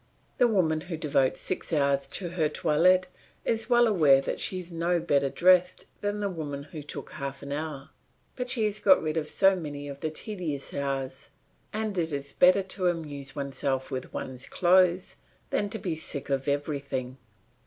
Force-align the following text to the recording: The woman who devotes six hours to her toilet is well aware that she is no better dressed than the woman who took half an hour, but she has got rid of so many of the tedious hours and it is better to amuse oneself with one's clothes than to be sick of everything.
The 0.39 0.47
woman 0.47 0.81
who 0.89 0.97
devotes 0.97 1.39
six 1.39 1.71
hours 1.71 2.07
to 2.07 2.29
her 2.29 2.49
toilet 2.49 3.07
is 3.45 3.69
well 3.69 3.85
aware 3.85 4.19
that 4.21 4.39
she 4.39 4.57
is 4.59 4.71
no 4.71 4.99
better 4.99 5.29
dressed 5.29 5.85
than 5.99 6.19
the 6.19 6.27
woman 6.27 6.63
who 6.63 6.81
took 6.81 7.11
half 7.11 7.43
an 7.43 7.51
hour, 7.51 7.91
but 8.35 8.49
she 8.49 8.65
has 8.65 8.79
got 8.79 8.99
rid 8.99 9.15
of 9.15 9.27
so 9.27 9.55
many 9.55 9.87
of 9.87 9.99
the 9.99 10.09
tedious 10.09 10.73
hours 10.73 11.29
and 11.71 11.99
it 11.99 12.11
is 12.11 12.33
better 12.33 12.63
to 12.63 12.87
amuse 12.87 13.35
oneself 13.35 13.91
with 13.91 14.11
one's 14.11 14.47
clothes 14.47 15.17
than 15.51 15.69
to 15.69 15.77
be 15.77 15.93
sick 15.93 16.31
of 16.31 16.47
everything. 16.47 17.19